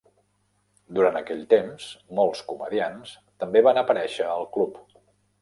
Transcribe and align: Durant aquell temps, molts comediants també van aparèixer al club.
Durant 0.99 1.19
aquell 1.19 1.43
temps, 1.51 1.85
molts 2.21 2.41
comediants 2.53 3.13
també 3.45 3.63
van 3.69 3.83
aparèixer 3.83 4.27
al 4.33 4.51
club. 4.59 4.83